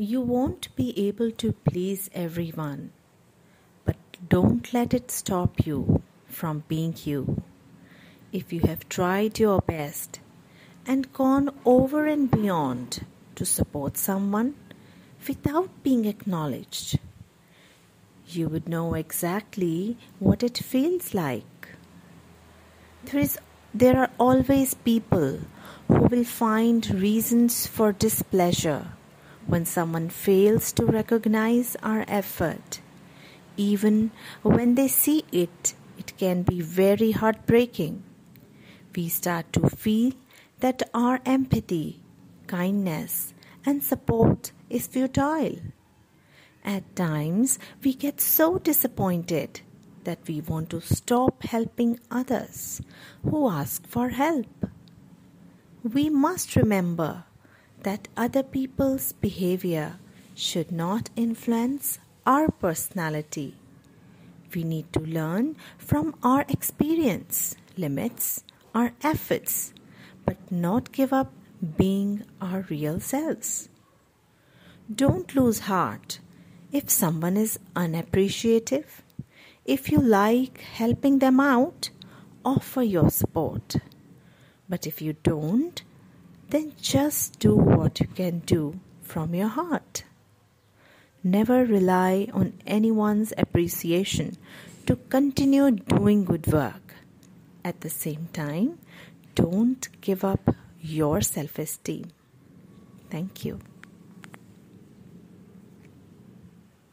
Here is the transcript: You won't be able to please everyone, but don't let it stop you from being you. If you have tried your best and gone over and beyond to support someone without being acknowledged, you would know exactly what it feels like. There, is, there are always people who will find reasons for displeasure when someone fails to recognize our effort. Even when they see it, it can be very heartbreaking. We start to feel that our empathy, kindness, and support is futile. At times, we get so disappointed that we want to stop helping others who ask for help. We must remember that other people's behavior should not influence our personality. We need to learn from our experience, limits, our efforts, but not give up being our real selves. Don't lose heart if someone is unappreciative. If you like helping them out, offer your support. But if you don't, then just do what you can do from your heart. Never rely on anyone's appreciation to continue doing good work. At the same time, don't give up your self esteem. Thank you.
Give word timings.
You 0.00 0.20
won't 0.20 0.68
be 0.76 0.96
able 1.08 1.32
to 1.32 1.50
please 1.50 2.08
everyone, 2.14 2.92
but 3.84 3.96
don't 4.28 4.72
let 4.72 4.94
it 4.94 5.10
stop 5.10 5.66
you 5.66 6.02
from 6.28 6.62
being 6.68 6.94
you. 7.02 7.42
If 8.32 8.52
you 8.52 8.60
have 8.60 8.88
tried 8.88 9.40
your 9.40 9.60
best 9.60 10.20
and 10.86 11.12
gone 11.12 11.50
over 11.64 12.06
and 12.06 12.30
beyond 12.30 13.06
to 13.34 13.44
support 13.44 13.96
someone 13.96 14.54
without 15.26 15.82
being 15.82 16.04
acknowledged, 16.04 17.00
you 18.28 18.48
would 18.48 18.68
know 18.68 18.94
exactly 18.94 19.96
what 20.20 20.44
it 20.44 20.58
feels 20.58 21.12
like. 21.12 21.70
There, 23.06 23.20
is, 23.20 23.36
there 23.74 23.98
are 23.98 24.10
always 24.20 24.74
people 24.74 25.40
who 25.88 26.02
will 26.02 26.22
find 26.22 26.88
reasons 26.88 27.66
for 27.66 27.90
displeasure 27.92 28.92
when 29.48 29.64
someone 29.64 30.10
fails 30.10 30.70
to 30.72 30.84
recognize 30.84 31.74
our 31.82 32.04
effort. 32.06 32.80
Even 33.56 34.12
when 34.42 34.76
they 34.76 34.86
see 34.86 35.24
it, 35.32 35.74
it 35.98 36.16
can 36.18 36.42
be 36.42 36.60
very 36.60 37.10
heartbreaking. 37.10 38.04
We 38.94 39.08
start 39.08 39.52
to 39.54 39.68
feel 39.70 40.12
that 40.60 40.82
our 40.92 41.20
empathy, 41.24 42.02
kindness, 42.46 43.32
and 43.64 43.82
support 43.82 44.52
is 44.68 44.86
futile. 44.86 45.58
At 46.64 46.94
times, 46.94 47.58
we 47.82 47.94
get 47.94 48.20
so 48.20 48.58
disappointed 48.58 49.62
that 50.04 50.26
we 50.28 50.40
want 50.42 50.70
to 50.70 50.80
stop 50.80 51.42
helping 51.42 51.98
others 52.10 52.82
who 53.22 53.48
ask 53.48 53.86
for 53.86 54.10
help. 54.10 54.66
We 55.82 56.10
must 56.10 56.56
remember 56.56 57.24
that 57.82 58.08
other 58.16 58.42
people's 58.42 59.12
behavior 59.12 59.98
should 60.34 60.70
not 60.70 61.10
influence 61.16 61.98
our 62.26 62.50
personality. 62.50 63.54
We 64.54 64.64
need 64.64 64.92
to 64.92 65.00
learn 65.00 65.56
from 65.76 66.14
our 66.22 66.44
experience, 66.48 67.56
limits, 67.76 68.44
our 68.74 68.92
efforts, 69.02 69.72
but 70.24 70.36
not 70.50 70.92
give 70.92 71.12
up 71.12 71.32
being 71.76 72.24
our 72.40 72.66
real 72.68 73.00
selves. 73.00 73.68
Don't 74.94 75.34
lose 75.34 75.60
heart 75.60 76.20
if 76.72 76.88
someone 76.90 77.36
is 77.36 77.58
unappreciative. 77.74 79.02
If 79.64 79.90
you 79.90 79.98
like 79.98 80.60
helping 80.60 81.18
them 81.18 81.40
out, 81.40 81.90
offer 82.44 82.82
your 82.82 83.10
support. 83.10 83.76
But 84.68 84.86
if 84.86 85.02
you 85.02 85.14
don't, 85.22 85.82
then 86.48 86.72
just 86.80 87.38
do 87.38 87.54
what 87.54 88.00
you 88.00 88.06
can 88.06 88.40
do 88.40 88.80
from 89.02 89.34
your 89.34 89.48
heart. 89.48 90.04
Never 91.22 91.64
rely 91.64 92.28
on 92.32 92.54
anyone's 92.66 93.32
appreciation 93.36 94.36
to 94.86 94.96
continue 94.96 95.70
doing 95.70 96.24
good 96.24 96.46
work. 96.46 96.94
At 97.64 97.80
the 97.80 97.90
same 97.90 98.28
time, 98.32 98.78
don't 99.34 99.88
give 100.00 100.24
up 100.24 100.54
your 100.80 101.20
self 101.20 101.58
esteem. 101.58 102.06
Thank 103.10 103.44
you. 103.44 103.60